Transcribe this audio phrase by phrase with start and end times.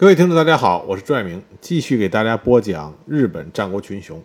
[0.00, 4.18] 各位听众，大家好，我是朱爱明，继续给大家播讲日本战国群雄。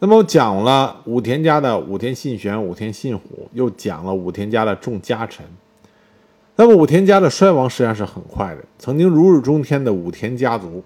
[0.00, 5.46] 那么我讲了武田家的武田信玄、武田信虎，又讲了武田家的众家臣。
[6.56, 8.64] 那么武田家的衰亡实际上是很快的。
[8.76, 10.82] 曾经如日中天的武田家族，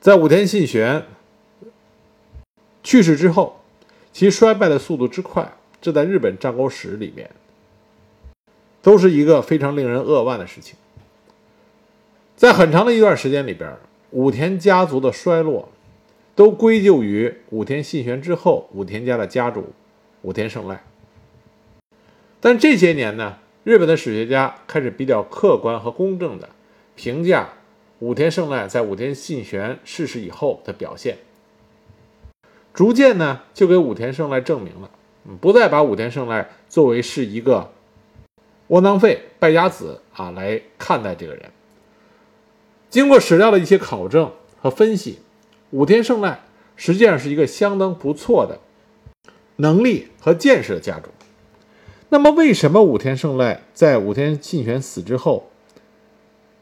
[0.00, 1.04] 在武田信玄
[2.82, 3.60] 去世之后，
[4.10, 5.52] 其衰败的速度之快，
[5.82, 7.28] 这在日本战国史里面
[8.80, 10.76] 都是一个非常令人扼腕的事情。
[12.42, 13.72] 在很长的一段时间里边，
[14.10, 15.68] 武田家族的衰落
[16.34, 19.72] 都归咎于武田信玄之后武田家的家主
[20.22, 20.82] 武田胜赖。
[22.40, 26.48] 但这些年呢，日本的史学家开始比较客观和公正的
[26.96, 27.50] 评价
[28.00, 31.18] 武田胜赖在武田信玄逝世以后的表现，
[32.74, 34.90] 逐渐呢就给武田胜赖证明了，
[35.40, 37.70] 不再把武田胜赖作为是一个
[38.66, 41.44] 窝囊废、败家子啊来看待这个人。
[42.92, 45.18] 经过史料的一些考证和分析，
[45.70, 46.42] 武田胜赖
[46.76, 48.58] 实际上是一个相当不错的
[49.56, 51.08] 能力和见识的家主。
[52.10, 55.48] 那么，为什么武田胜赖在武田信玄死之后，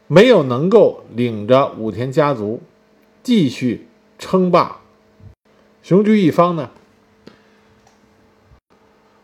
[0.07, 2.61] 没有能够领着武田家族
[3.21, 4.79] 继续称霸、
[5.83, 6.71] 雄踞一方呢？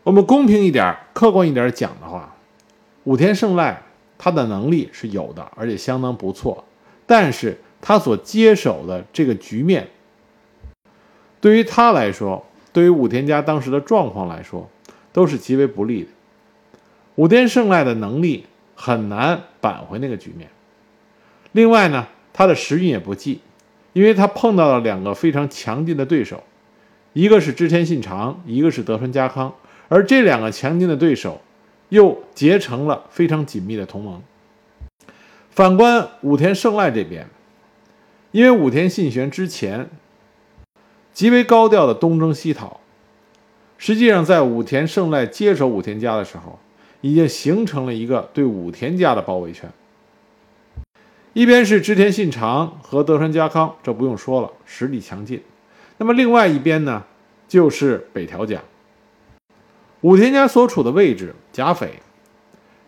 [0.02, 2.36] 我们公平一点、客观一点讲的话，
[3.04, 3.82] 武田胜赖
[4.18, 6.66] 他的能力是有的，而且相当不错。
[7.08, 9.88] 但是他所接手的这个局面，
[11.40, 14.68] 对于他来说，对于武田家当时的状况来说，
[15.10, 16.10] 都是极为不利的。
[17.14, 20.50] 武田胜赖的能力很难扳回那个局面。
[21.52, 23.40] 另外呢，他的时运也不济，
[23.94, 26.44] 因为他碰到了两个非常强劲的对手，
[27.14, 29.54] 一个是织田信长，一个是德川家康，
[29.88, 31.40] 而这两个强劲的对手
[31.88, 34.22] 又结成了非常紧密的同盟。
[35.58, 37.26] 反观武田胜赖这边，
[38.30, 39.90] 因为武田信玄之前
[41.12, 42.78] 极为高调的东征西讨，
[43.76, 46.60] 实际上在武田胜赖接手武田家的时候，
[47.00, 49.68] 已经形成了一个对武田家的包围圈。
[51.32, 55.42] 一边是织田信长和德川家康，这不用说了，实力强劲。
[55.96, 57.02] 那么另外一边呢，
[57.48, 58.62] 就是北条家。
[60.02, 61.94] 武田家所处的位置，甲斐，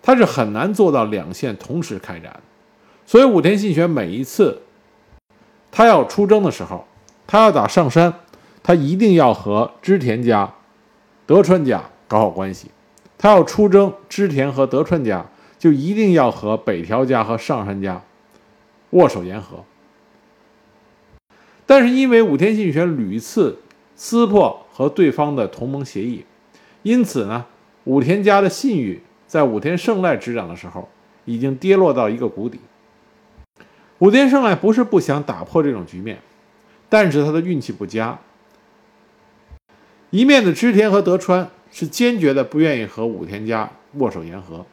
[0.01, 2.41] 他是很难做到两线同时开展。
[3.11, 4.63] 所以武田信玄每一次
[5.73, 6.87] 他要出征的时候，
[7.27, 8.15] 他要打上山，
[8.63, 10.55] 他一定要和织田家、
[11.27, 12.69] 德川家搞好关系；
[13.19, 15.27] 他要出征织田和德川家，
[15.59, 18.01] 就一定要和北条家和上杉家
[18.91, 19.65] 握手言和。
[21.67, 23.59] 但是因为武田信玄屡次
[23.97, 26.25] 撕破和对方的同盟协议，
[26.85, 27.47] 因此呢，
[27.83, 30.89] 武田家的信誉在武田胜赖执掌的时候
[31.25, 32.61] 已经跌落到一个谷底。
[34.01, 36.19] 武田胜赖不是不想打破这种局面，
[36.89, 38.19] 但是他的运气不佳。
[40.09, 44.65] 一面的织田和德川是坚决的不愿意和武田家握手言和，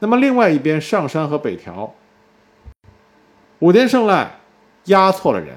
[0.00, 1.94] 那么另外一边上山和北条，
[3.60, 4.40] 武田胜赖
[4.86, 5.54] 押错了人，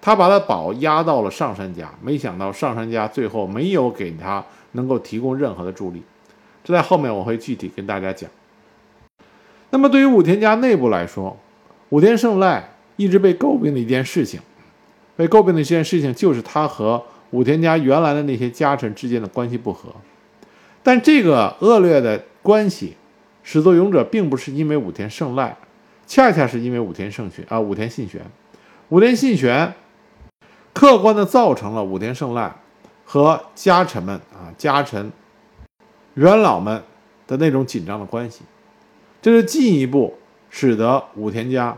[0.00, 6.02] 他把他宝押到了上山家，没想到上山家最后没有给他能够提供任何的助力，
[6.64, 8.28] 这在后面我会具体跟大家讲。
[9.70, 11.38] 那么对于武田家内部来说，
[11.90, 14.40] 武田胜赖一直被诟病的一件事情，
[15.16, 19.88] 被诟病的一件事情就是他和武田家原来的那些家臣之间的关系不和。
[20.82, 22.96] 但这个恶劣的关系，
[23.42, 25.56] 始作俑者并不是因为武田胜赖，
[26.06, 28.20] 恰恰是因为武田胜玄啊，武田信玄，
[28.90, 29.72] 武田信玄
[30.74, 32.54] 客观的造成了武田胜赖
[33.04, 35.10] 和家臣们啊，家臣
[36.14, 36.82] 元老们
[37.26, 38.42] 的那种紧张的关系，
[39.22, 40.17] 这是进一步。
[40.50, 41.76] 使得武田家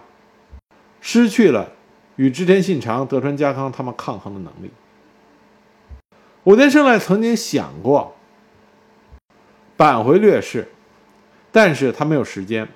[1.01, 1.73] 失去了
[2.17, 4.71] 与织田信长、德川家康他们抗衡的能力。
[6.45, 8.17] 武田胜赖曾经想过
[9.77, 10.69] 扳回劣势，
[11.53, 12.69] 但是他没有时间。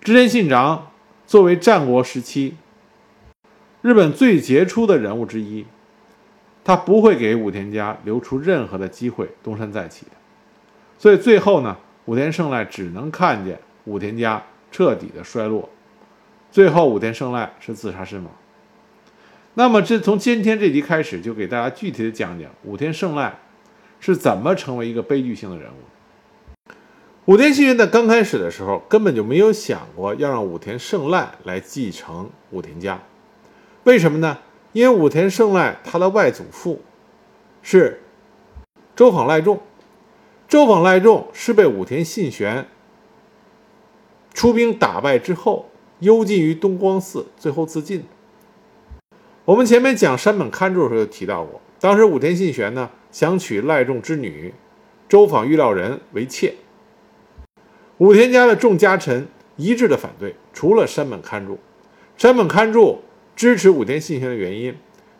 [0.00, 0.90] 织田信长
[1.26, 2.56] 作为战国时期
[3.82, 5.64] 日本最杰出的人物之一，
[6.64, 10.12] 他不会给武田家留出任何的机会东山再起的。
[10.98, 11.76] 所以最后呢，
[12.06, 14.42] 武田胜赖只能看见武田家。
[14.74, 15.68] 彻底的衰落，
[16.50, 18.32] 最后武田胜赖是自杀身亡。
[19.54, 23.38] 那么，这从今天这集开始，就给大家具体的讲讲武田胜赖
[24.00, 26.72] 是怎么成为一个悲剧性的人物。
[27.26, 33.00] 武田信玄在刚开始的时候，根本就没有想过要让武田胜赖来继承武田家。
[33.84, 34.38] 为什么呢？
[34.72, 36.82] 因为武田胜赖他的外祖父
[37.62, 38.02] 是
[38.96, 39.62] 周访赖仲，
[40.48, 42.66] 周访赖仲是被武田信玄。
[44.34, 45.70] 出兵打败之后，
[46.00, 48.04] 幽禁于东光寺，最后自尽。
[49.44, 54.52] 我们前面讲山本勘助的时候就提到过，当时武田信玄呢想娶赖仲之女
[55.08, 56.54] 周访预料人为妾，
[57.98, 61.58] 武田家的众家臣一致的反对，除了山本勘助。
[62.16, 63.02] 山本勘助
[63.36, 64.74] 支持武田信玄的原因，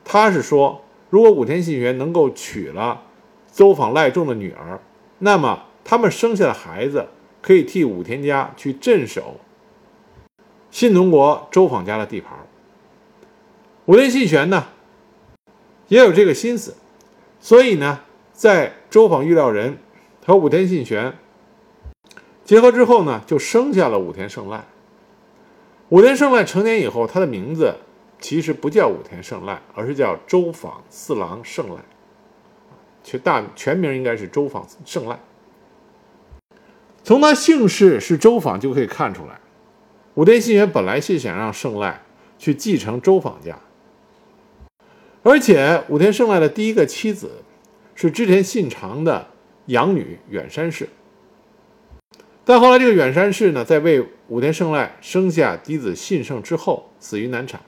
[0.04, 3.02] 他是说，如果武田信玄能够娶了
[3.52, 4.80] 周访赖仲的女儿，
[5.18, 7.06] 那么他们生下的孩子
[7.44, 9.38] 可以替武田家去镇守
[10.70, 12.38] 信浓国周访家的地盘。
[13.84, 14.68] 武田信玄呢，
[15.88, 16.74] 也有这个心思，
[17.38, 18.00] 所以呢，
[18.32, 19.76] 在周访预料人
[20.24, 21.12] 和武田信玄
[22.46, 24.64] 结合之后呢，就生下了武田胜赖。
[25.90, 27.76] 武田胜赖成年以后，他的名字
[28.20, 31.82] 其实不叫武田胜赖，而是叫周访四郎胜赖，
[33.02, 35.18] 全大全名应该是周访胜赖。
[37.04, 39.38] 从他姓氏是周访就可以看出来，
[40.14, 42.02] 武田信玄本来是想让胜赖
[42.38, 43.58] 去继承周访家。
[45.22, 47.42] 而且武田胜赖的第一个妻子
[47.94, 49.28] 是织田信长的
[49.66, 50.88] 养女远山氏，
[52.42, 57.60] 但后来这个远山氏呢，在为武田胜赖生下嫡子信胜之后，死于难产。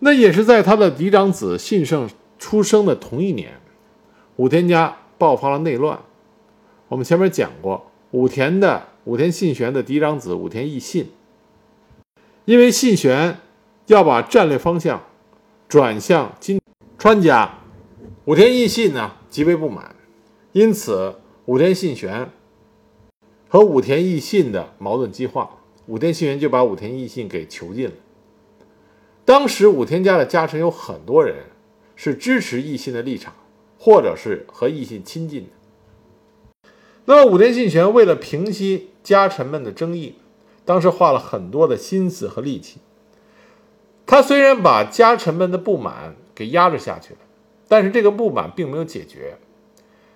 [0.00, 3.54] 那也是在他的嫡长子信胜出生的同一年，
[4.36, 5.98] 武田家爆发了内乱。
[6.88, 11.10] 我们前面讲过，武田的武田信玄的嫡长子武田义信，
[12.44, 13.38] 因为信玄
[13.86, 15.02] 要把战略方向。
[15.68, 16.60] 转向金
[16.96, 17.58] 川家，
[18.26, 19.96] 武田义信呢极为不满，
[20.52, 21.16] 因此
[21.46, 22.30] 武田信玄
[23.48, 27.92] 和武田义信的矛盾激化，武田信玄就把武田义信给囚禁了。
[29.24, 31.46] 当时武田家的家臣有很多人
[31.96, 33.34] 是支持义信的立场，
[33.76, 35.48] 或者是和义信亲近的。
[37.06, 40.16] 那么武田信玄为了平息家臣们的争议，
[40.64, 42.78] 当时花了很多的心思和力气。
[44.04, 47.20] 他虽然把家臣们的不满给压制下去了，
[47.66, 49.36] 但是这个不满并没有解决。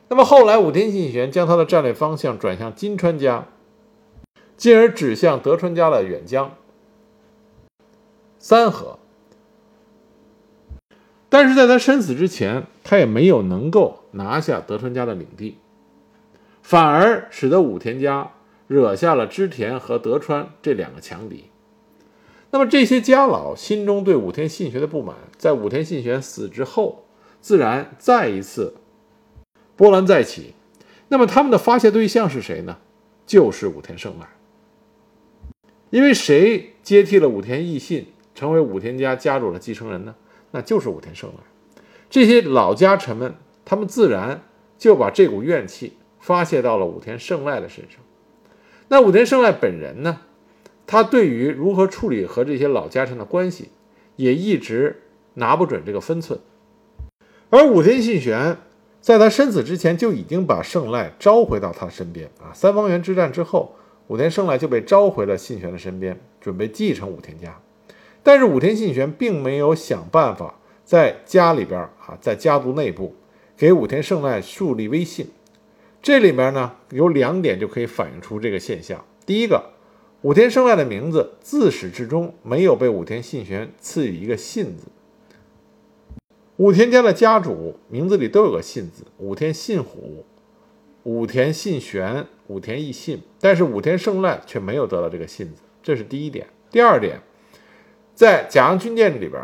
[0.09, 3.47] 那么后来，武田信玄将他的战略方向转向金川家，
[4.57, 6.57] 进而指向德川家的远江
[8.39, 8.99] 三河。
[11.29, 15.59] 但是在他身死之前，他也没有能够拿下德川家的领地，
[16.71, 18.31] 反而使得武田家
[18.69, 21.47] 惹下了织田和德川这两个强敌。
[22.53, 27.07] 那么这些家老心中对武田信玄的不满，在武田信玄死之后，
[27.41, 28.77] 自然再一次
[29.75, 30.55] 波澜再起。
[31.09, 32.79] 那么他们的发泄对象是谁呢？
[33.27, 34.29] 就是武田胜赖。
[35.91, 40.15] 因为谁接替了武田义信，成为武田家家主的继承人呢？
[40.53, 41.75] 那就是武田胜赖。
[42.09, 43.35] 这些老家臣们，
[43.65, 44.43] 他们自然
[44.79, 47.99] 就把这股怨气发泄到了武田胜赖的身上。
[48.89, 50.21] 那武田胜赖本人呢？
[50.87, 53.69] 他对于如何处理和这些老家臣的关系，
[54.17, 55.03] 也一直
[55.35, 56.41] 拿不准这个分寸。
[57.49, 58.57] 而武田信玄
[59.01, 62.51] 在他身死之前就已经把胜赖召回到他身边啊。
[62.53, 63.77] 三方原之战之后，
[64.09, 67.61] 武田胜赖就被召回了信玄的身边，准备继承武田家。
[68.25, 73.15] 但是武田信玄并没有想办法在家里边啊，在家族内部
[73.57, 75.31] 给武田胜赖树立威信。
[76.03, 79.05] 这里面呢有两点就可以反映出这个现象。
[79.27, 79.71] 第一个。
[80.23, 84.89] 武田胜赖的名字自始至终没有被武田信玄赐予一个信字。
[86.59, 90.27] 武田家的家主名字里都有个信字，武田信虎、
[91.05, 96.47] 武田信玄、武田义信，但是武田胜赖却没有得到这个信字，这是第一点。
[96.71, 97.19] 第二点，
[98.15, 99.43] 在甲阳军舰里边，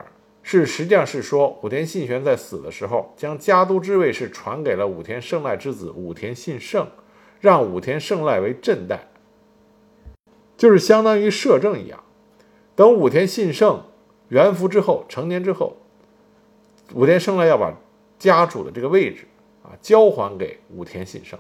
[0.49, 6.87] 是实际上是说武田信玄在死的时候，将家督之位是传给了武田胜赖之子武田信胜，
[7.41, 9.09] 让武田胜赖为镇代。
[10.57, 12.05] 就是相当于摄政一样，
[12.77, 13.83] 等武田信胜
[14.29, 15.79] 元服之后，成年之后，
[16.95, 17.77] 武田胜赖要把
[18.17, 19.25] 家主的这个位置
[19.65, 21.37] 啊交还给武田信胜。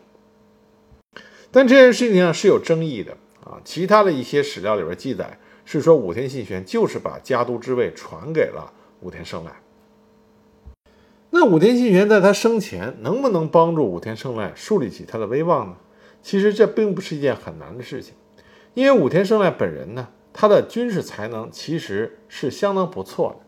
[1.52, 9.52] 但这件事情上是有争议的啊，其他的一些史料里边记载是说武田信玄就是把家督之位传给了武田胜赖。
[11.30, 15.76] 那武田信玄在他生前能不能帮助武田胜赖树立起他的威望呢？
[16.22, 18.14] 其实这并不是一件很难的事情。
[18.74, 23.46] 因为武田胜赖本人呢，他的军事才能其实是相当不错的。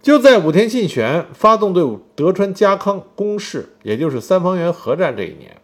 [0.00, 5.60] 就在武田信玄发动对德川家康攻势，也就是三方原合战这一年，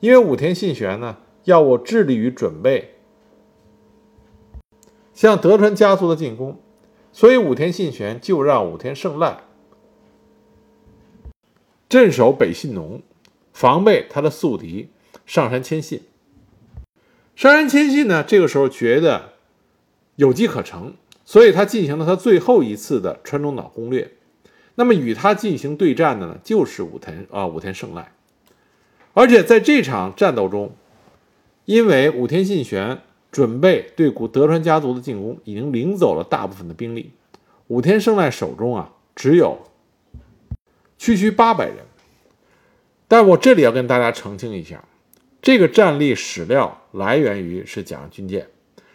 [0.00, 2.93] 因为武田信玄呢要我致力于准备
[5.14, 6.60] 向德川家族的进攻，
[7.12, 9.44] 所以武田信玄就让武田胜赖
[11.88, 13.00] 镇守北信浓，
[13.52, 14.90] 防备他的宿敌
[15.24, 16.02] 上杉谦信。
[17.36, 19.34] 上山谦信呢，这个时候觉得
[20.16, 20.94] 有机可乘，
[21.24, 24.12] 所以他进行了他最后一次的川中岛攻略。
[24.74, 28.12] 那么与他进行对战的呢，就是武田啊武田胜赖。
[29.12, 30.72] 而且在这场战斗中，
[31.64, 33.00] 因为武田信玄
[33.34, 37.10] 准备对古德川家族的进攻，已经领走了大部分的兵力，
[37.66, 39.58] 武田胜赖手中啊只有
[40.96, 41.78] 区区八百人。
[43.08, 44.84] 但我这里要跟大家澄清一下。
[45.42, 48.46] 这个战例史料来源于是甲阳军舰，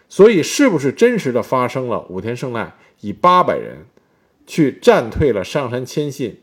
[0.08, 3.86] 所以是不是真实的发生了武田胜赖以八百人
[4.48, 6.40] 去战退了上杉谦信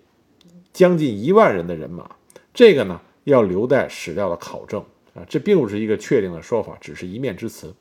[0.71, 2.11] 将近一万人的人马？
[2.53, 4.85] 这个呢要留待史料的考证
[5.15, 7.75] 啊，这并不是一个确定的说法，只是一面之词。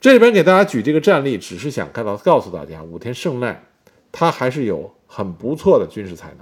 [0.00, 3.64] 这里边给大家举这个战例，只是想看到告诉大家，武田胜赖
[4.12, 6.38] 他还是有很不错的军事才能。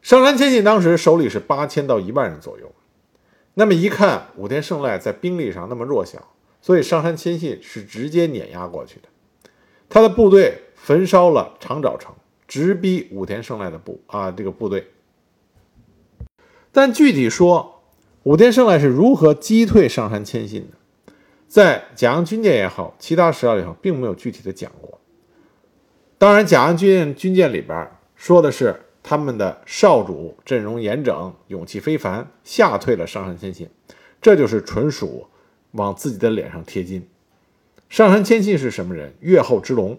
[0.00, 2.72] 上杉谦信当时手里是八千到一万人左右，
[3.54, 6.30] 那么一看武田胜赖在兵力上那么弱小，
[6.62, 9.08] 所以上杉谦信是直接碾压过去的。
[9.88, 12.14] 他的部队焚烧了长沼城，
[12.46, 14.86] 直逼武田胜赖的部啊这个部队。
[16.72, 17.82] 但具体说
[18.22, 20.77] 武田胜赖是如何击退上杉谦信的，
[21.48, 25.00] 在甲阳军舰也好，其他史料里头并没有具体的讲过。
[26.18, 28.82] 当然，甲阳军舰军舰里边说的是。
[29.00, 33.66] 他们的少主阵容严整，勇气非凡，吓退了上杉谦信，
[34.20, 35.26] 这就是纯属
[35.70, 37.08] 往自己的脸上贴金。
[37.88, 39.14] 上杉谦信是什么人？
[39.20, 39.98] 越后之龙，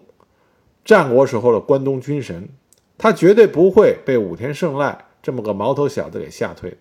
[0.84, 2.50] 战国时候的关东军神，
[2.96, 6.76] 他绝对不会被武田胜赖这么个毛头小子给吓退。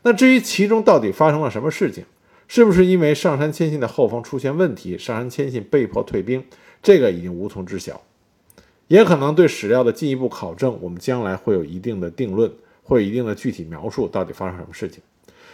[0.00, 2.06] 那至于其中到底发生了什么事情，
[2.48, 6.44] 是不是因为上杉谦信的后方出现问题，上杉谦信被迫退兵，
[6.82, 8.02] 这个已经无从知晓。
[8.88, 12.52] 也可能对史料的进一步考证，我们将来会有一定的定论，
[12.84, 15.02] 会有一定的具体描述，到底发生什么事情。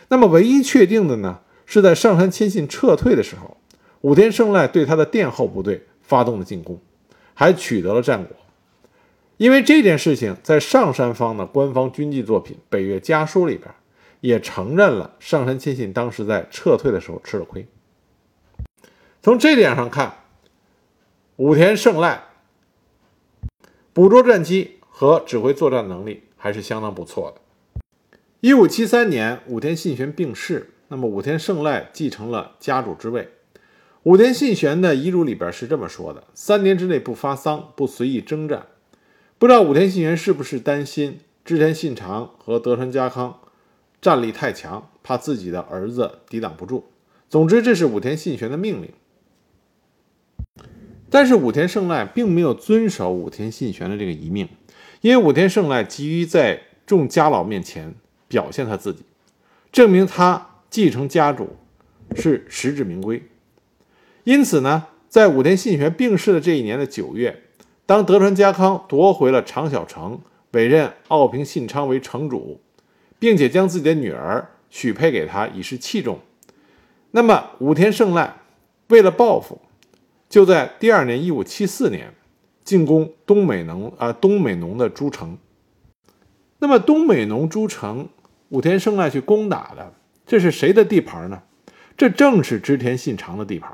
[0.09, 3.57] 那么唯一确定的呢，是在上杉谦信撤退的时候，
[4.03, 6.79] 武田胜赖对他的殿后部队发动了进攻，
[7.33, 8.37] 还取得了战果。
[9.39, 13.69] 因为这件事情，在上山方的官方军纪作品《北岳家书》里边，
[14.23, 17.67] 也承认了上杉谦信当时在撤退的时候吃了亏。
[19.21, 20.14] 从这点上看，
[21.37, 22.29] 武田胜赖。
[23.93, 27.41] 捕捉战机和指挥作战能力还是相当不错的。
[28.41, 33.29] 一五七三年，武田信玄病逝，那么武田胜赖继承了家主之位。
[34.05, 38.67] 武田信玄的遗嘱里边是这么说的：三年之内不发丧，不随意征战。
[39.38, 43.41] 不知道武田信玄是不是担心织田信长和德川家康
[44.02, 46.85] 战力太强，怕自己的儿子抵挡不住。
[47.30, 48.90] 总之，这是武田信玄的命令。
[51.09, 54.49] 但是武田胜赖并没有遵守武田信玄的这个遗命，
[55.02, 57.94] 因为武田胜赖急于在众家老面前
[58.26, 59.04] 表现他自己，
[59.71, 61.56] 证明他继承家主
[62.16, 63.23] 是实至名归。
[64.25, 67.42] 因此呢，在武田信玄病逝的这一年的九月，
[67.87, 70.21] 当德川家康夺回了长小城，
[70.52, 72.61] 委任奥平信昌为城主，
[73.23, 76.19] 并且将自己的女儿许配给他以示器重，
[77.12, 78.35] 那么武田胜赖
[78.88, 79.61] 为了报复。
[80.29, 82.12] 就在第二年，一五七四年，
[82.64, 85.38] 进攻东美浓啊东美浓的诸城。
[86.59, 88.09] 那么东美浓诸城，
[88.49, 89.93] 武田胜赖去攻打的，
[90.26, 91.45] 这是谁的地盘呢？
[91.97, 93.73] 这正是织田信长的地盘。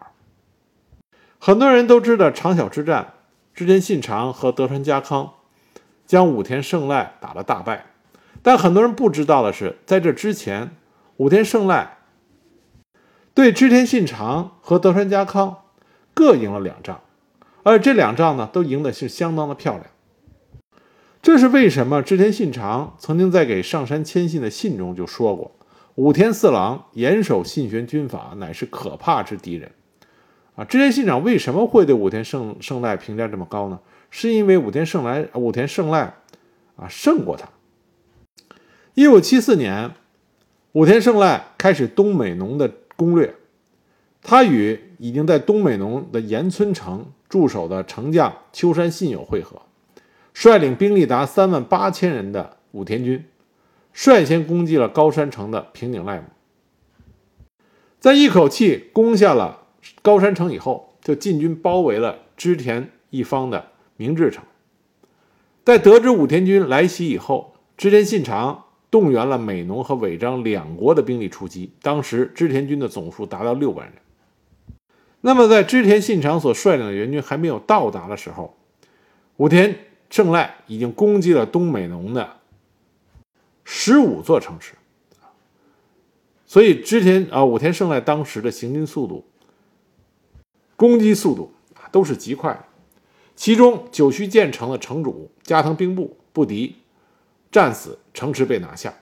[1.38, 3.14] 很多人都知道长小之战，
[3.54, 5.32] 织田信长和德川家康
[6.04, 7.86] 将武田胜赖打了大败。
[8.42, 10.76] 但很多人不知道的是，在这之前，
[11.16, 11.98] 武田胜赖
[13.34, 15.58] 对织田信长和德川家康。
[16.14, 17.00] 各赢了两仗，
[17.62, 19.84] 而这两仗呢，都赢的是相当的漂亮。
[21.22, 22.02] 这是为什么？
[22.02, 25.52] 织田信长曾经在给上杉谦信的信中就说过
[25.94, 29.70] ：“武田四郎严守信玄军法，乃是可怕之敌人。”
[30.56, 33.78] 啊，织田信长为什么会对武田胜胜赖评价这么高呢？
[34.10, 36.14] 是因为武田胜赖武田胜赖
[36.74, 37.48] 啊胜过他。
[38.98, 39.92] 一五七四年，
[40.72, 43.32] 武田胜赖开始东美浓的攻略。
[44.20, 49.62] 他与已经在东美浓的岩村城驻守的城将秋山信友会合，
[50.34, 53.24] 率领兵力达三万八千人的武田军，
[53.92, 56.24] 率先攻击了高山城的平井赖姆。
[58.00, 59.62] 在一口气攻下了
[60.02, 64.42] 高山城以后，就进军包围了织田一方的明治城。
[65.64, 71.70] 在得知武田军来袭以后，织田信长动员了美浓和尾张两国的兵力出击。
[71.82, 73.94] 当时织田军的总数达到六万人。
[75.20, 78.56] 那么，在织田信长所率领的援军还没有到达的时候，
[79.36, 79.76] 武田
[80.08, 82.36] 胜赖已经攻击了东美浓的
[83.64, 84.74] 十五座城池。
[86.46, 89.24] 所以织田啊武田胜赖当时的行军速度、
[90.76, 92.64] 攻击速度啊都是极快的。
[93.36, 96.76] 其中久须建城的城主加藤兵部不敌，
[97.52, 98.92] 战死，城池被拿下。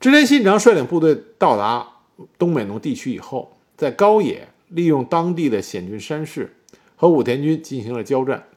[0.00, 1.88] 织田信长率领部队到达
[2.36, 6.56] 东美浓地区以后，在高野利用当地的险峻山势
[6.96, 8.48] 和武田军进行了交战，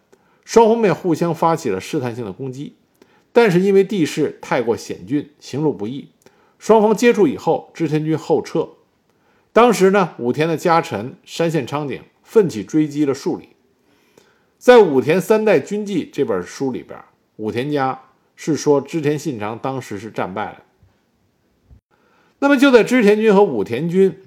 [0.43, 2.73] 双方面互相发起了试探性的攻击，
[3.31, 6.09] 但是因为地势太过险峻，行路不易。
[6.57, 8.69] 双方接触以后，织田军后撤。
[9.53, 13.49] 当时呢，武田的家臣山县昌景奋起追击了数里。
[14.57, 16.99] 在《武田三代军记》这本书里边，
[17.37, 17.99] 武田家
[18.43, 20.63] 是说织田信长当时是战败了。
[22.39, 24.19] 那么就在织田军和武田军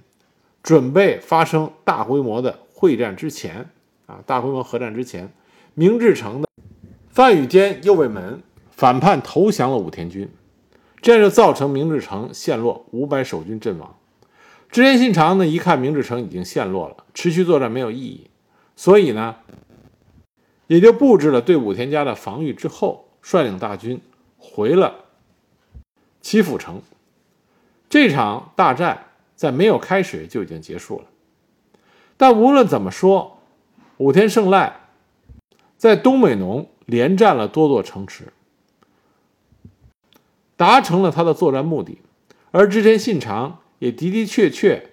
[0.62, 3.68] 准备发生大规模的会战之前，
[4.06, 5.32] 啊，大规模合战之前，
[5.74, 6.48] 明治城的
[7.08, 8.40] 范羽兼右卫门
[8.70, 10.30] 反叛投降了武田军。
[11.02, 13.96] 这样就造成明治城陷落，五百守军阵亡。
[14.70, 18.30] 织田信长呢，一看明治城已经陷落了，持续作战没有意义，
[18.76, 19.34] 所以呢，
[20.68, 22.52] 也就布置了对武田家的防御。
[22.54, 24.00] 之后，率领大军
[24.36, 25.06] 回了
[26.20, 26.82] 岐阜城。
[27.88, 31.06] 这场大战在没有开始就已经结束了。
[32.18, 33.38] 但无论怎么说，
[33.96, 34.80] 武田胜赖
[35.78, 38.32] 在东美农连占了多座城池。
[40.56, 41.98] 达成了他的作战目的，
[42.52, 44.90] 而织田信长也的的确确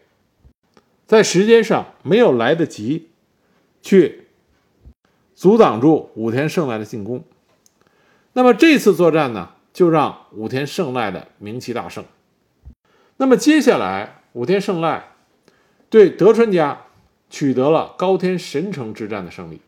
[1.06, 3.10] 在时间上没有来得及
[3.82, 4.28] 去
[5.36, 7.24] 阻挡住武田胜赖的进攻。
[8.34, 12.04] 那么这次作战呢，就让武田胜赖的名气大盛。
[13.18, 15.10] 那么接下来，武田胜赖
[15.90, 16.84] 对德川家
[17.30, 19.62] 取得了高天神城之战的胜利。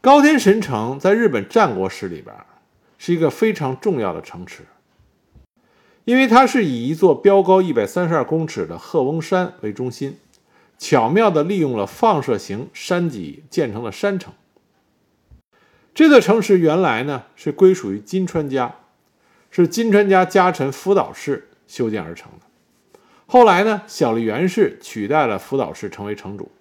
[0.00, 2.34] 高天神城在日本战国史里边。
[3.00, 4.64] 是一个非常重要的城池，
[6.04, 10.18] 因为它是以一座标高一百三十二公尺的鹤翁山为中心，
[10.78, 14.34] 巧妙地利用了放射型山脊建成了山城。
[15.98, 18.76] 这座城池原来呢是归属于金川家，
[19.50, 23.00] 是金川家家臣福岛氏修建而成的。
[23.26, 26.52] 后来呢，小笠原氏取代了福岛氏成为城主。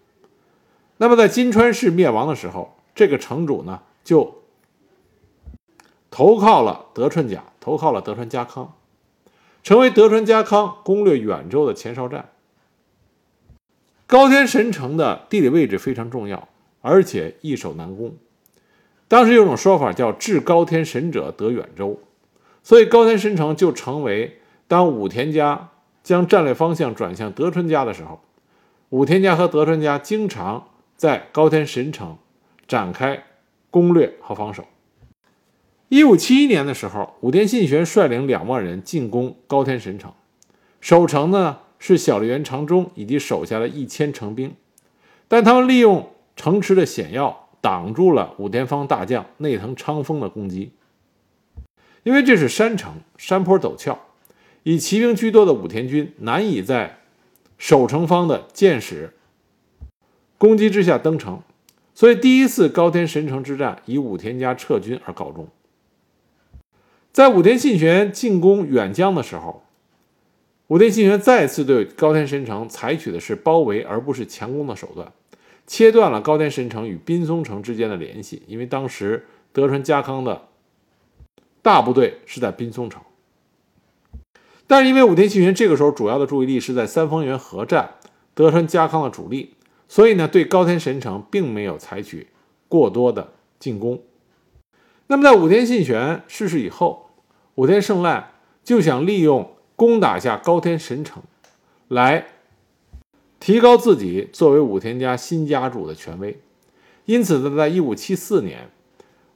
[0.97, 4.41] 那么在金川氏灭亡的时候，这个城主呢就。
[6.09, 8.73] 投靠了德川家，投靠了德川家康，
[9.61, 12.29] 成为德川家康攻略远州的前哨站。
[14.07, 16.47] 高天神城的地理位置非常重要，
[16.81, 18.17] 而且易守难攻。
[19.07, 21.99] 当时有种说法叫“至高天神者得远州”，
[22.61, 25.69] 所以高天神城就成为当武田家
[26.03, 28.19] 将战略方向转向德川家的时候，
[28.89, 32.17] 武田家和德川家经常在高天神城
[32.67, 33.23] 展开
[33.71, 34.65] 攻略和防守。
[35.89, 40.11] 一五七一年的时候，武田信玄率领两万人进攻高天神城，
[40.81, 44.53] 守城呢是小笠原长忠以及手下的一千城兵，
[45.29, 50.71] 但他们利用城池的险要，挡住了武田方大将内藤昌丰的攻击。
[52.03, 53.99] 因为这是山城，山坡陡峭，
[54.63, 56.99] 以骑兵居多的武田军难以在
[57.57, 59.13] 守城方的箭矢
[60.37, 61.41] 攻击之下登城，
[61.93, 65.47] 所以第一次高天神城之战以武田家撤军而告终。
[67.11, 69.63] 在武田信玄进攻远江的时候，
[70.67, 75.11] 武田信玄再次对高天神城采取的是包围而不是强攻的手段，
[75.67, 78.41] 切断了高天神城与滨松城之间的联系。
[78.47, 80.47] 因为当时德川家康的
[81.61, 83.01] 大部队是在滨松城，
[84.65, 87.95] 但是因为武田信玄这个时候主要的注意力是在三方原合战，
[88.33, 89.55] 德川家康的主力，
[89.87, 92.27] 所以呢，对高天神城并没有采取
[92.69, 94.01] 过多的进攻。
[95.07, 97.09] 那么在武田信玄逝世以后，
[97.55, 98.31] 武田胜赖
[98.63, 101.23] 就想利用攻打下高天神城，
[101.87, 102.27] 来
[103.39, 106.39] 提高自己作为武田家新家主的权威。
[107.05, 108.69] 因此呢，在一五七四年，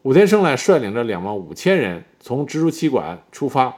[0.01, 3.73] 武田胜赖率领着两万五千人从蜘蛛旗馆出发，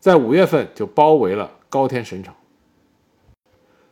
[0.00, 2.34] 在五月份就包围了高天神城。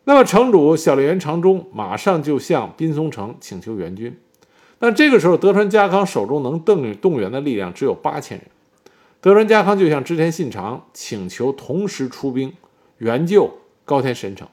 [0.04, 4.18] 那么城主小笠原长忠马上就向滨松城请求援军，
[4.78, 8.46] 但这个时候德川家康手中能动动员的力量只有八千人。
[9.20, 12.52] 德川家康就向织田信长请求同时出兵
[12.98, 13.50] 援救
[13.84, 14.48] 高天神城，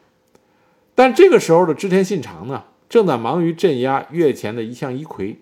[0.98, 5.36] 但这个时候的织田信长呢，正在忙于镇压越前的一向一揆，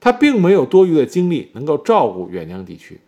[0.00, 3.00] 他并没有多余的精力能够照顾远江地区。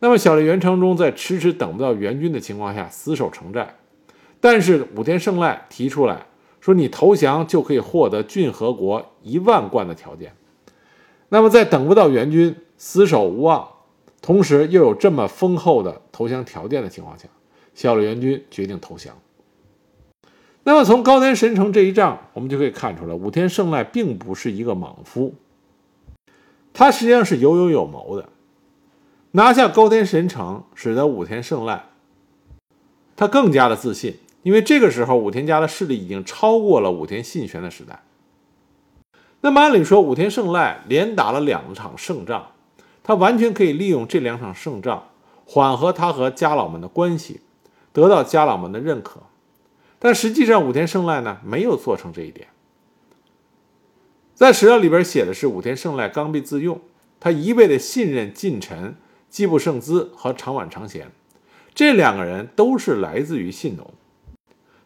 [0.00, 3.76] 那么小笠原长忠在迟迟等不到援军的情况下死守城寨，
[4.40, 6.26] 但是武田胜赖提出来
[6.60, 10.32] 说，你投降就可以获得郡和国一万贯的条件。
[11.28, 13.68] 那么在等不到援军、死守无望。
[14.20, 17.28] 同时又有这么丰厚的投降条件的情况下，
[17.72, 19.14] 小笠原军决定投降。
[20.66, 25.34] 那么从高田神城这一仗，我们就可以看出来，武田胜赖并不是一个莽夫，
[26.72, 28.30] 他实际上是有有有谋的。
[29.32, 31.84] 拿下高田神城，使得武田胜赖
[33.14, 38.02] 他更加的自信，因为这个时候武田家的势力已经超过了武田信玄的时代。
[39.42, 42.46] 那么按理说，武田胜赖连打了两场胜仗，
[43.02, 45.08] 他完全可以利用这两场胜仗
[45.44, 47.42] 缓和他和家老们的关系，
[47.92, 49.20] 得到家老们的认可。
[50.04, 52.48] 但实际上，武田胜赖呢没有做成这一点。
[54.34, 56.78] 在史料里边写的是武田胜赖刚愎自用，
[57.18, 58.96] 他一味的信任近臣
[59.30, 61.10] 季布胜资和长坂长贤，
[61.74, 63.94] 这两个人都是来自于信浓。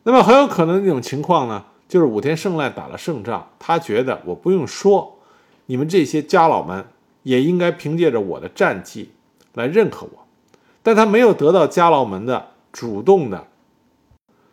[0.04, 5.18] 那么很有可能一种情况呢，就是武田胜赖打了胜仗，他觉得我不用说，
[5.66, 6.87] 你们这些家老们
[7.24, 9.11] 也应该凭借着我的战绩
[9.54, 10.28] 来认可我，
[10.81, 13.47] 但他没有得到家老们的主动的。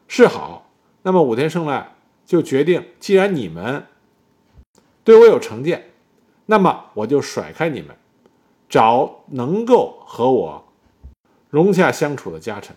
[0.07, 0.69] 是好，
[1.01, 3.87] 那么武田胜赖就决定，既然你们
[5.03, 5.91] 对我有成见，
[6.45, 7.95] 那么我就甩开你们，
[8.69, 10.67] 找能够和我
[11.49, 12.75] 融洽相处的家臣。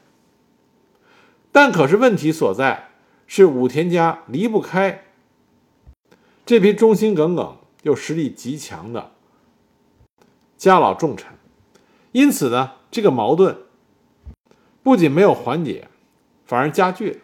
[1.53, 2.91] 但可是问题所在
[3.27, 5.05] 是武田家离不开
[6.47, 9.13] 这批忠心耿耿又实力极强的
[10.57, 11.33] 家老重臣，
[12.13, 13.59] 因此呢，这个矛盾
[14.83, 15.89] 不仅没有缓解。
[16.49, 17.17] 反而加剧了。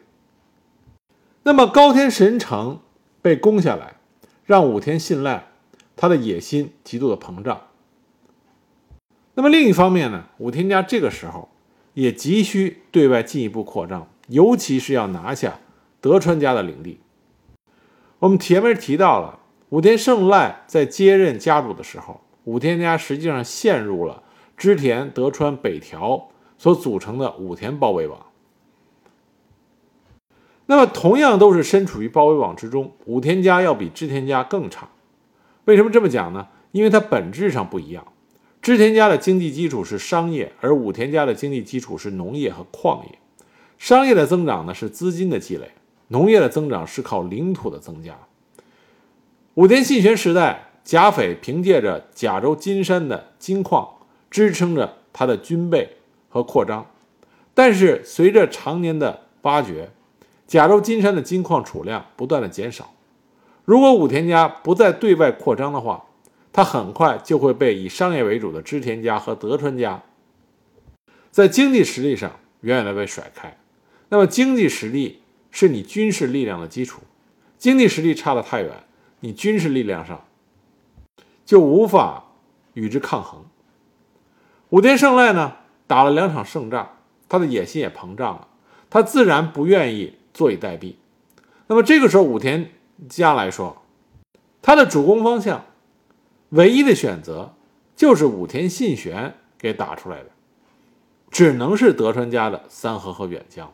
[1.42, 2.80] 那么高天神城
[3.20, 3.96] 被攻下来，
[4.44, 5.46] 让武田信赖
[5.96, 7.62] 他的野心极度的膨胀。
[9.34, 11.48] 那么另一方面呢，武田家这个时候
[11.94, 15.58] 也急需对外进一步扩张，尤其是要拿下
[16.00, 17.00] 德川家的领地。
[18.18, 24.22] 我们前面提到了武田胜赖在接任家主的时候，武田家实际上陷入了
[24.56, 28.23] 织田德川北条所组成的武田包围网。
[30.66, 34.88] 那么，同样都是身处于包围网之中，武田家要比织田家更差。
[35.66, 36.48] 为什么这么讲呢？
[36.72, 38.06] 因为它本质上不一样。
[38.62, 43.18] 织田家的经济基础是商业，而武田家的经济基础是农业和矿业。
[43.78, 45.70] 商业的增长呢是资金的积累，
[46.08, 48.16] 农业的增长是靠领土的增加。
[49.54, 53.86] 武田信玄时代，甲斐凭借着甲州金山的金矿
[54.30, 55.96] 支撑着他的军备
[56.30, 56.86] 和扩张，
[57.52, 59.90] 但是随着常年的挖掘，
[60.46, 62.92] 甲州金山的金矿储量不断的减少，
[63.64, 66.04] 如果武田家不再对外扩张的话，
[66.52, 70.02] 他很快就会被以商业为主的织田家和德川家
[71.30, 72.30] 在经济实力上
[72.60, 73.56] 远远的被甩开。
[74.10, 77.00] 那么经济实力是你军事力量的基础，
[77.58, 78.84] 经济实力差得太远，
[79.20, 80.24] 你军事力量上
[81.44, 82.24] 就无法
[82.74, 83.44] 与之抗衡。
[84.68, 88.46] 武田胜赖呢，打了两场胜仗，他的野心也膨胀了，
[88.90, 90.18] 他自然不愿意。
[90.34, 90.96] 坐以待毙。
[91.68, 92.70] 那么这个时候，武田
[93.08, 93.80] 家来说，
[94.60, 95.64] 他的主攻方向，
[96.50, 97.54] 唯一的选择
[97.96, 100.26] 就是武田信玄给打出来的，
[101.30, 103.72] 只能是德川家的三河和远江。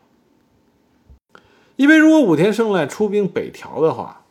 [1.75, 4.23] 因为如果武田胜赖出兵北条的话，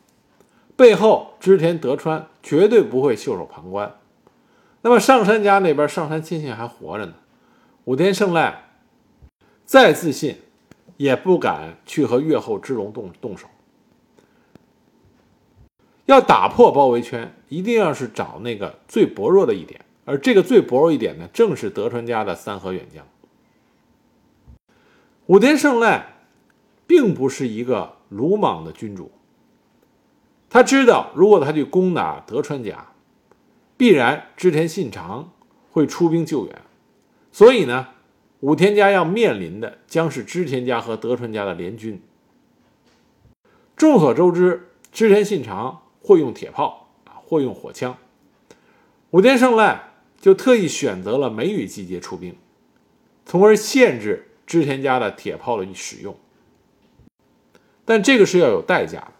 [0.77, 3.97] 背后织田德川绝对不会袖手旁观。
[4.83, 7.15] 那么上杉家那边，上杉亲信还活着呢，
[7.85, 8.71] 武田胜赖
[9.67, 10.39] 再自信。
[11.01, 13.47] 也不敢去和越后之龙动动手。
[16.05, 23.03] 要打破包围圈，一定要是找那个最薄弱的一点，而这个最薄弱一点呢，正是德川家的三河远江。
[25.25, 26.17] 武田胜赖
[26.87, 29.11] 并不是一个鲁莽的君主，
[30.51, 32.89] 他知道如果他去攻打德川家，
[33.79, 35.33] 必然织田信长
[35.71, 36.61] 会出兵救援，
[37.33, 37.89] 所以呢。
[38.41, 42.01] 武田家要面临的将是织田家和德川家的联军。
[43.77, 47.97] 众所周知，织田信长会用铁炮啊，会用火枪。
[49.11, 52.35] 武田胜赖就特意选择了梅雨季节出兵，
[53.27, 56.17] 从而限制织田家的铁炮的使用。
[57.85, 59.13] 但这个是要有代价的。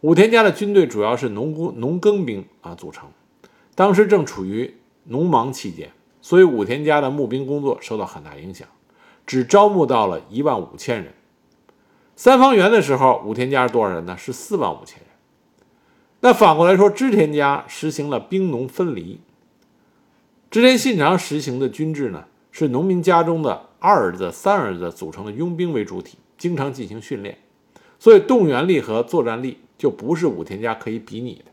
[0.00, 3.10] 武田家的军队主要是农工农耕兵啊组成，
[3.74, 5.90] 当时正处于农忙期间。
[6.22, 8.68] 所以武田家的募兵工作受到很大影响，
[9.26, 11.14] 只招募到了一万五千人。
[12.14, 14.16] 三方原的时候，武田家是多少人呢？
[14.16, 15.06] 是四万五千人。
[16.20, 19.20] 那反过来说，织田家实行了兵农分离。
[20.50, 27.38] 织田信长实行的军制呢，是农民家中的二儿子、三儿子组成的佣兵为主体，经常进行训练，
[27.98, 31.44] 所以动员力和作战力就不是武田家可以比拟的。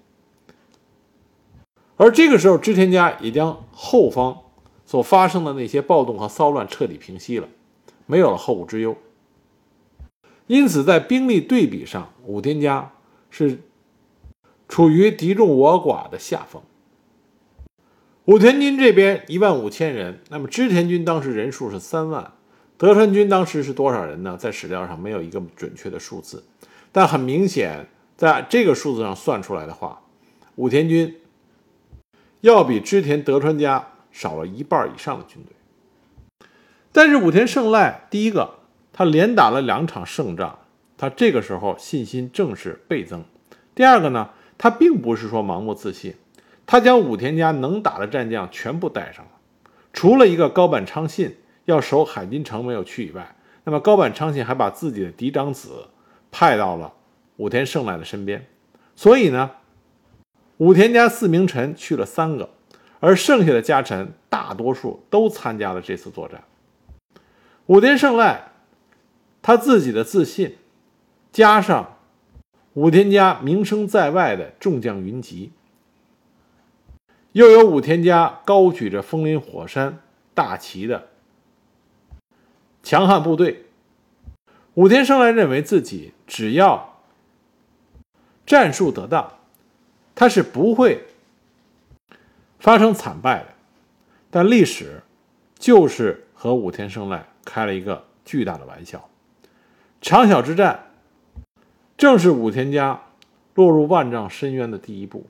[1.95, 4.39] 而这个时候，织田家也将后方。
[4.87, 7.47] 所发生的那些暴动和骚乱彻底平息了，
[8.07, 8.97] 没有了后顾之忧。
[10.47, 12.93] 因此，在兵力对比上，武田家
[13.29, 13.59] 是
[14.69, 16.61] 处于敌众我寡的下风。
[18.25, 22.33] 武田军这边一万五千人，那么织田军当时人数是三万，
[22.77, 24.37] 德川军当时是多少人呢？
[24.37, 26.45] 在史料上没有一个准确的数字，
[26.93, 30.01] 但很明显，在这个数字上算出来的话，
[30.55, 31.19] 武田军
[32.39, 33.85] 要比织田德川家
[34.17, 35.53] 少了一半以上的军队。
[36.91, 38.55] 但是武田胜赖第一个，
[38.91, 40.57] 他连打了两场胜仗，
[40.97, 43.23] 他这个时候信心正是倍增。
[43.75, 46.15] 第二个呢，他并不是说盲目自信。
[46.65, 49.31] 他将武田家能打的战将全部带上了，
[49.93, 55.89] 除了一个高坂昌信要守海津城没有去以外，那么高坂昌信还把自己的嫡长子
[56.31, 56.91] 派到了
[57.35, 58.47] 武田胜赖的身边。
[58.95, 59.51] 所以呢，
[60.57, 62.49] 武田家四名臣去了三个，
[62.99, 66.43] 而剩下的家臣大多数都参加了这次作战。
[67.67, 68.51] 武田胜赖
[69.41, 70.57] 他自己的自信，
[71.31, 71.97] 加上
[72.73, 75.51] 武田家名声在外的众将云集。
[77.33, 79.99] 又有武田家高举着风林火山
[80.33, 81.07] 大旗的
[82.81, 83.65] 强悍部队，
[84.73, 87.01] 武田胜赖认为自己只要
[88.45, 89.33] 战术得当，
[90.15, 91.06] 他是不会
[92.59, 93.47] 发生惨败的。
[94.29, 95.01] 但历史
[95.57, 99.09] 就是和武田胜赖开了一个巨大的玩笑。
[100.01, 100.91] 长筱之战
[101.97, 103.01] 正是武田家
[103.55, 105.25] 落入万丈深渊的第一步。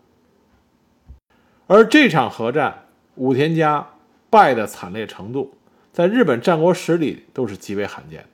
[1.67, 2.85] 而这场核战，
[3.15, 3.87] 武田家
[4.29, 5.53] 败的惨烈程度，
[5.93, 8.25] 在日本战国史里都是极为罕见。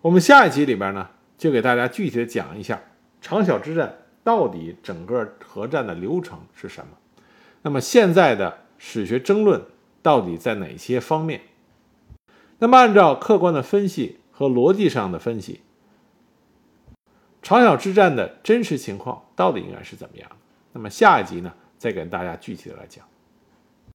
[0.00, 2.80] 我们下一集里边呢，就给大家具体的讲一下
[3.20, 6.92] 长筱之战到底整个核战的流程是什么。
[7.62, 9.62] 那么现在的史学争论
[10.02, 11.42] 到底在哪些方面？
[12.58, 15.60] 那么按照客观的分析和逻辑上的分析，
[17.42, 20.30] 长筱之战的真实情况到底应该是怎么样？
[20.72, 21.52] 那么下一集呢？
[21.78, 23.04] 再给大家具体的来讲。